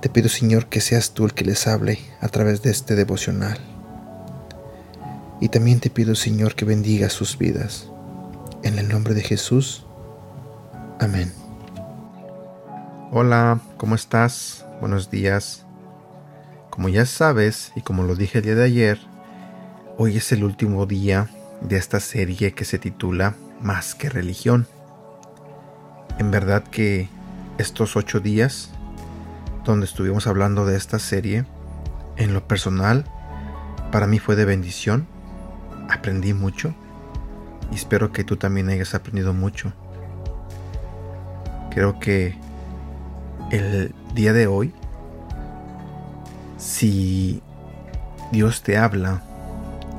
Te 0.00 0.08
pido, 0.08 0.30
Señor, 0.30 0.66
que 0.66 0.80
seas 0.80 1.12
tú 1.12 1.26
el 1.26 1.34
que 1.34 1.44
les 1.44 1.66
hable 1.66 1.98
a 2.22 2.28
través 2.28 2.62
de 2.62 2.70
este 2.70 2.94
devocional. 2.94 3.58
Y 5.42 5.50
también 5.50 5.78
te 5.80 5.90
pido, 5.90 6.14
Señor, 6.14 6.54
que 6.54 6.64
bendiga 6.64 7.10
sus 7.10 7.36
vidas. 7.36 7.86
En 8.62 8.78
el 8.78 8.88
nombre 8.88 9.12
de 9.12 9.20
Jesús. 9.20 9.84
Amén. 10.98 11.30
Hola, 13.12 13.60
¿cómo 13.76 13.94
estás? 13.94 14.64
Buenos 14.80 15.10
días. 15.10 15.66
Como 16.70 16.88
ya 16.88 17.04
sabes, 17.04 17.72
y 17.76 17.82
como 17.82 18.02
lo 18.02 18.16
dije 18.16 18.38
el 18.38 18.44
día 18.44 18.54
de 18.54 18.64
ayer, 18.64 18.98
hoy 19.98 20.16
es 20.16 20.32
el 20.32 20.44
último 20.44 20.86
día 20.86 21.28
de 21.60 21.76
esta 21.76 22.00
serie 22.00 22.52
que 22.52 22.64
se 22.64 22.78
titula 22.78 23.34
Más 23.60 23.94
que 23.94 24.08
religión. 24.08 24.66
En 26.18 26.30
verdad 26.30 26.64
que 26.64 27.10
estos 27.58 27.96
ocho 27.96 28.20
días 28.20 28.70
donde 29.64 29.86
estuvimos 29.86 30.26
hablando 30.26 30.66
de 30.66 30.76
esta 30.76 30.98
serie, 30.98 31.44
en 32.16 32.34
lo 32.34 32.46
personal, 32.46 33.04
para 33.90 34.06
mí 34.06 34.18
fue 34.18 34.36
de 34.36 34.44
bendición. 34.44 35.06
Aprendí 35.88 36.34
mucho 36.34 36.74
y 37.72 37.74
espero 37.74 38.12
que 38.12 38.24
tú 38.24 38.36
también 38.36 38.68
hayas 38.68 38.94
aprendido 38.94 39.32
mucho. 39.32 39.72
Creo 41.70 41.98
que 41.98 42.36
el 43.50 43.94
día 44.14 44.32
de 44.32 44.46
hoy, 44.46 44.72
si 46.56 47.42
Dios 48.32 48.62
te 48.62 48.76
habla 48.76 49.22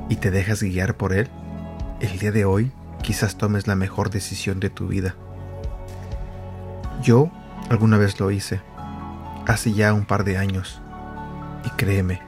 y 0.08 0.16
te 0.16 0.30
dejas 0.30 0.62
guiar 0.62 0.96
por 0.96 1.12
Él, 1.12 1.28
el 2.00 2.18
día 2.18 2.32
de 2.32 2.44
hoy 2.44 2.72
quizás 3.02 3.36
tomes 3.36 3.66
la 3.66 3.74
mejor 3.74 4.10
decisión 4.10 4.60
de 4.60 4.70
tu 4.70 4.86
vida. 4.88 5.14
Yo 7.02 7.30
alguna 7.68 7.98
vez 7.98 8.20
lo 8.20 8.30
hice, 8.30 8.60
hace 9.52 9.72
ya 9.72 9.92
un 9.92 10.04
par 10.04 10.24
de 10.24 10.38
años, 10.38 10.80
y 11.64 11.70
créeme, 11.70 12.20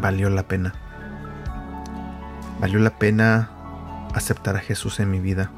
valió 0.00 0.30
la 0.30 0.44
pena. 0.44 0.74
Valió 2.60 2.78
la 2.78 2.90
pena 2.90 3.50
aceptar 4.14 4.56
a 4.56 4.60
Jesús 4.60 5.00
en 5.00 5.10
mi 5.10 5.20
vida. 5.20 5.50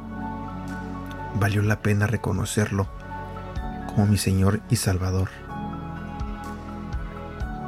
Valió 1.38 1.62
la 1.62 1.80
pena 1.80 2.06
reconocerlo 2.06 2.88
como 3.86 4.06
mi 4.06 4.18
Señor 4.18 4.60
y 4.68 4.76
Salvador. 4.76 5.28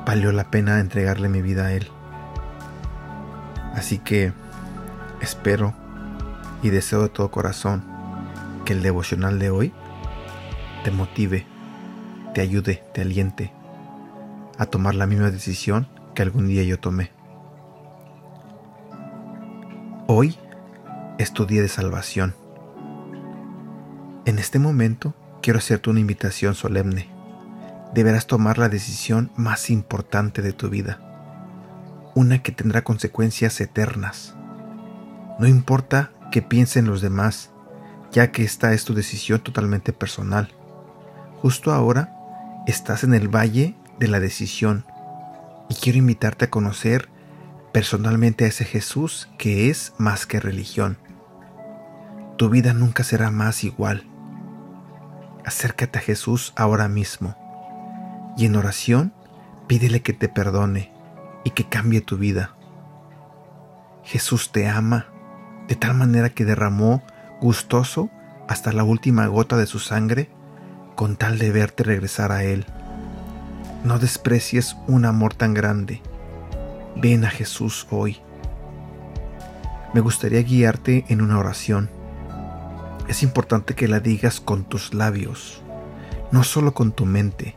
Valió 0.05 0.33
la 0.33 0.51
pena 0.51 0.81
entregarle 0.81 1.29
mi 1.29 1.43
vida 1.43 1.67
a 1.67 1.73
Él. 1.73 1.89
Así 3.75 3.99
que 3.99 4.33
espero 5.21 5.75
y 6.63 6.71
deseo 6.71 7.03
de 7.03 7.09
todo 7.09 7.31
corazón 7.31 7.85
que 8.65 8.73
el 8.73 8.83
devocional 8.83 9.39
de 9.39 9.51
hoy 9.51 9.73
te 10.83 10.91
motive, 10.91 11.47
te 12.35 12.41
ayude, 12.41 12.85
te 12.95 13.03
aliente 13.03 13.53
a 14.59 14.67
tomar 14.67 14.95
la 14.95 15.07
misma 15.07 15.31
decisión 15.31 15.89
que 16.15 16.23
algún 16.23 16.47
día 16.47 16.63
yo 16.63 16.79
tomé. 16.79 17.11
Hoy 20.07 20.37
es 21.19 21.33
tu 21.33 21.47
día 21.47 21.63
de 21.63 21.69
salvación. 21.69 22.35
En 24.27 24.39
este 24.39 24.59
momento 24.59 25.15
quiero 25.41 25.59
hacerte 25.59 25.91
una 25.91 26.01
invitación 26.01 26.55
solemne. 26.55 27.09
Deberás 27.95 28.27
tomar 28.27 28.59
la 28.59 28.69
decisión 28.69 29.33
más 29.37 29.71
importante 29.71 30.43
de 30.43 30.53
tu 30.53 30.69
vida, 30.69 31.01
una 32.15 32.43
que 32.43 32.53
tendrá 32.53 32.85
consecuencias 32.85 33.61
eternas. 33.61 34.35
No 35.39 35.49
importa 35.49 36.13
que 36.31 36.43
piensen 36.43 36.87
los 36.87 37.01
demás, 37.01 37.51
ya 38.13 38.31
que 38.31 38.45
esta 38.45 38.73
es 38.73 38.85
tu 38.85 38.95
decisión 38.95 39.41
totalmente 39.41 39.93
personal. 39.93 40.51
Justo 41.41 41.73
ahora 41.73 42.20
estás 42.67 43.05
en 43.05 43.15
el 43.15 43.29
valle 43.29 43.75
de 43.99 44.09
la 44.09 44.21
decisión 44.21 44.85
y 45.69 45.75
quiero 45.75 45.99
invitarte 45.99 46.47
a 46.47 46.51
conocer 46.51 47.09
personalmente 47.73 48.45
a 48.45 48.49
ese 48.49 48.65
Jesús 48.65 49.29
que 49.39 49.71
es 49.71 49.95
más 49.99 50.27
que 50.27 50.41
religión. 50.41 50.99
Tu 52.37 52.49
vida 52.49 52.73
nunca 52.73 53.05
será 53.05 53.31
más 53.31 53.65
igual 53.65 54.11
acércate 55.45 55.99
a 55.99 56.03
Jesús 56.03 56.53
ahora 56.57 56.89
mismo 56.89 57.37
y 58.37 58.47
en 58.47 58.57
oración 58.57 59.13
pídele 59.67 60.03
que 60.03 60.13
te 60.13 60.29
perdone 60.29 60.93
y 61.45 61.51
que 61.51 61.69
cambie 61.69 62.01
tu 62.01 62.17
vida. 62.17 62.55
Jesús 64.03 64.53
te 64.53 64.69
ama 64.69 65.07
de 65.69 65.75
tal 65.75 65.95
manera 65.95 66.31
que 66.31 66.45
derramó 66.45 67.03
gustoso 67.41 68.11
hasta 68.49 68.73
la 68.73 68.85
última 68.85 69.27
gota 69.27 69.57
de 69.57 69.67
su 69.67 69.79
sangre 69.79 70.31
con 71.01 71.17
tal 71.17 71.39
de 71.39 71.51
verte 71.51 71.83
regresar 71.83 72.31
a 72.31 72.45
Él. 72.45 72.67
No 73.85 73.99
desprecies 73.99 74.77
un 74.87 75.07
amor 75.07 75.33
tan 75.33 75.55
grande. 75.55 76.03
Ven 76.95 77.25
a 77.25 77.31
Jesús 77.31 77.87
hoy. 77.91 78.19
Me 79.95 80.03
gustaría 80.03 80.43
guiarte 80.43 81.07
en 81.09 81.23
una 81.23 81.39
oración 81.39 81.89
es 83.11 83.25
importante 83.25 83.75
que 83.75 83.89
la 83.89 83.99
digas 83.99 84.39
con 84.41 84.63
tus 84.63 84.95
labios, 84.95 85.63
no 86.31 86.45
solo 86.45 86.75
con 86.75 86.93
tu 86.93 87.07
mente. 87.07 87.57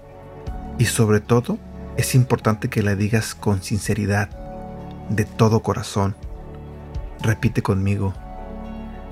Y 0.80 0.86
sobre 0.86 1.20
todo, 1.20 1.60
es 1.96 2.16
importante 2.16 2.70
que 2.70 2.82
la 2.82 2.96
digas 2.96 3.36
con 3.36 3.62
sinceridad, 3.62 4.32
de 5.10 5.26
todo 5.26 5.62
corazón. 5.62 6.16
Repite 7.22 7.62
conmigo, 7.62 8.16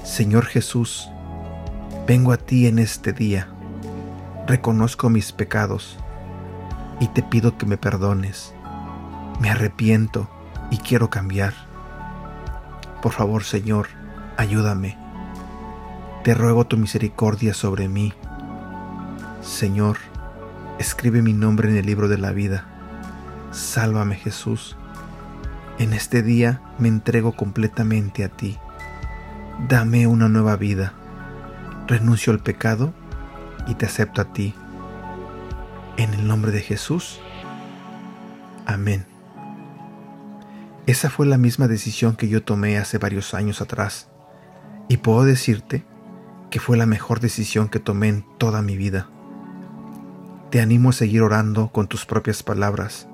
Señor 0.03 0.47
Jesús, 0.47 1.11
vengo 2.07 2.31
a 2.31 2.37
ti 2.37 2.65
en 2.65 2.79
este 2.79 3.13
día, 3.13 3.47
reconozco 4.47 5.09
mis 5.09 5.31
pecados 5.31 5.97
y 6.99 7.07
te 7.07 7.23
pido 7.23 7.57
que 7.57 7.65
me 7.65 7.77
perdones. 7.77 8.53
Me 9.39 9.49
arrepiento 9.49 10.29
y 10.69 10.77
quiero 10.77 11.09
cambiar. 11.09 11.53
Por 13.01 13.11
favor, 13.11 13.43
Señor, 13.43 13.87
ayúdame 14.37 15.01
te 16.23 16.35
ruego 16.35 16.67
tu 16.67 16.77
misericordia 16.77 17.53
sobre 17.53 17.87
mí. 17.87 18.13
Señor, 19.41 19.97
escribe 20.77 21.23
mi 21.23 21.33
nombre 21.33 21.69
en 21.69 21.77
el 21.77 21.85
libro 21.85 22.07
de 22.07 22.19
la 22.19 22.31
vida. 22.31 22.65
Sálvame 23.51 24.15
Jesús. 24.15 24.77
En 25.79 25.93
este 25.93 26.21
día 26.21 26.61
me 26.77 26.89
entrego 26.89 27.35
completamente 27.35 28.23
a 28.23 28.29
ti. 28.29 28.59
Dame 29.67 30.05
una 30.05 30.29
nueva 30.29 30.55
vida. 30.57 30.93
Renuncio 31.87 32.31
al 32.31 32.39
pecado 32.39 32.93
y 33.67 33.75
te 33.75 33.85
acepto 33.85 34.21
a 34.21 34.33
ti. 34.33 34.53
En 35.97 36.13
el 36.13 36.27
nombre 36.27 36.51
de 36.51 36.61
Jesús. 36.61 37.19
Amén. 38.65 39.05
Esa 40.87 41.09
fue 41.09 41.25
la 41.25 41.37
misma 41.37 41.67
decisión 41.67 42.15
que 42.15 42.27
yo 42.27 42.43
tomé 42.43 42.77
hace 42.77 42.97
varios 42.97 43.33
años 43.33 43.61
atrás. 43.61 44.07
Y 44.87 44.97
puedo 44.97 45.23
decirte 45.23 45.85
que 46.49 46.59
fue 46.59 46.75
la 46.75 46.85
mejor 46.85 47.19
decisión 47.19 47.69
que 47.69 47.79
tomé 47.79 48.09
en 48.09 48.25
toda 48.37 48.61
mi 48.61 48.75
vida. 48.77 49.07
Te 50.49 50.59
animo 50.59 50.89
a 50.89 50.93
seguir 50.93 51.21
orando 51.21 51.69
con 51.69 51.87
tus 51.87 52.05
propias 52.05 52.43
palabras 52.43 53.07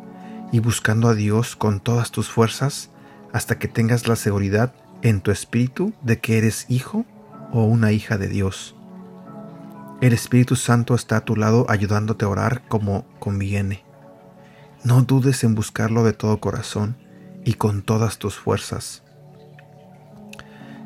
y 0.52 0.60
buscando 0.60 1.10
a 1.10 1.14
Dios 1.14 1.56
con 1.56 1.80
todas 1.80 2.12
tus 2.12 2.30
fuerzas 2.30 2.90
hasta 3.34 3.60
que 3.60 3.68
tengas 3.68 4.08
la 4.08 4.16
seguridad 4.16 4.74
en 5.02 5.22
tu 5.22 5.32
espíritu 5.32 5.94
de 6.02 6.20
que 6.20 6.38
eres 6.38 6.66
hijo 6.70 7.06
o 7.52 7.64
una 7.66 7.92
hija 7.92 8.18
de 8.18 8.28
Dios. 8.30 8.77
El 10.00 10.14
Espíritu 10.14 10.56
Santo 10.56 10.94
está 10.94 11.18
a 11.18 11.26
tu 11.26 11.36
lado 11.36 11.66
ayudándote 11.70 12.24
a 12.24 12.28
orar 12.28 12.62
como 12.68 13.08
conviene. 13.18 13.84
No 14.84 15.02
dudes 15.02 15.44
en 15.44 15.56
buscarlo 15.56 16.04
de 16.04 16.14
todo 16.14 16.40
corazón 16.40 16.96
y 17.44 17.56
con 17.56 17.82
todas 17.82 18.20
tus 18.20 18.36
fuerzas. 18.36 19.02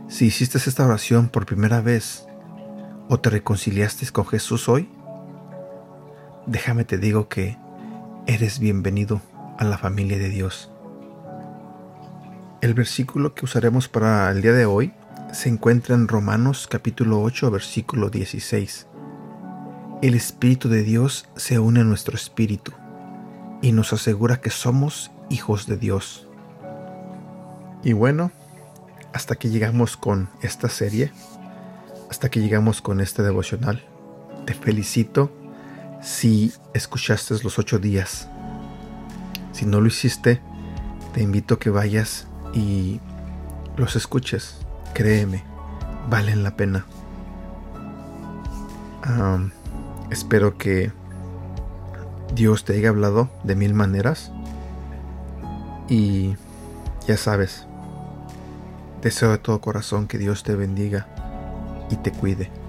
Si 0.08 0.28
hiciste 0.28 0.58
esta 0.58 0.86
oración 0.86 1.28
por 1.28 1.46
primera 1.46 1.82
vez, 1.82 2.26
o 3.10 3.20
te 3.20 3.30
reconciliaste 3.30 4.10
con 4.12 4.26
Jesús 4.28 4.70
hoy, 4.70 4.90
déjame 6.48 6.86
te 6.86 6.98
digo 6.98 7.28
que 7.28 7.58
eres 8.28 8.60
bienvenido 8.60 9.22
a 9.58 9.66
la 9.66 9.78
familia 9.78 10.20
de 10.20 10.30
Dios. 10.30 10.72
El 12.62 12.74
versículo 12.74 13.34
que 13.34 13.44
usaremos 13.44 13.90
para 13.90 14.32
el 14.32 14.42
día 14.42 14.54
de 14.54 14.66
hoy 14.66 14.94
se 15.34 15.50
encuentra 15.50 15.96
en 15.96 16.08
Romanos 16.08 16.68
capítulo 16.70 17.22
8 17.22 17.52
versículo 17.52 18.10
16 18.10 18.88
el 20.02 20.16
Espíritu 20.16 20.68
de 20.68 20.82
Dios 20.82 21.28
se 21.36 21.60
une 21.60 21.82
a 21.82 21.84
nuestro 21.84 22.16
espíritu 22.16 22.72
y 23.62 23.72
nos 23.72 23.94
asegura 23.94 24.42
que 24.42 24.50
somos 24.50 25.12
hijos 25.30 25.68
de 25.68 25.78
Dios. 25.78 26.28
Y 27.84 27.94
bueno, 27.94 28.32
hasta 29.14 29.36
que 29.36 29.50
llegamos 29.50 29.98
con 29.98 30.30
esta 30.42 30.70
serie, 30.70 31.12
hasta 32.10 32.30
que 32.30 32.40
llegamos 32.40 32.82
con 32.82 33.00
este 33.00 33.22
devocional. 33.22 33.84
Te 34.46 34.56
felicito 34.56 35.32
si 36.02 36.52
escuchaste 36.74 37.36
los 37.44 37.60
ocho 37.60 37.78
días. 37.78 38.28
Si 39.52 39.68
no 39.68 39.82
lo 39.82 39.88
hiciste, 39.88 40.42
te 41.14 41.22
invito 41.22 41.56
a 41.56 41.60
que 41.60 41.70
vayas 41.70 42.28
y 42.54 43.00
los 43.78 43.96
escuches. 43.96 44.58
Créeme, 44.96 45.44
valen 46.10 46.42
la 46.42 46.56
pena. 46.56 46.86
Espero 50.12 50.58
que 50.58 50.92
Dios 52.36 52.64
te 52.64 52.74
haya 52.74 52.90
hablado 52.90 53.30
de 53.44 53.56
mil 53.56 53.74
maneras. 53.74 54.32
Y 55.90 56.36
ya 57.08 57.18
sabes, 57.18 57.66
deseo 59.02 59.32
de 59.32 59.40
todo 59.40 59.60
corazón 59.60 60.08
que 60.08 60.20
Dios 60.20 60.44
te 60.44 60.56
bendiga 60.56 61.08
y 61.90 61.96
te 61.96 62.12
cuide. 62.12 62.61